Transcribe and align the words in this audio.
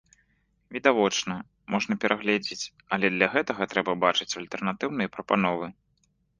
Відавочна, 0.77 1.37
можна 1.75 1.97
перагледзець, 2.07 2.73
але 2.97 3.13
для 3.17 3.27
гэтага 3.35 3.63
трэба 3.77 3.97
бачыць 4.07 4.31
альтэрнатыўныя 4.43 5.09
прапановы. 5.19 5.73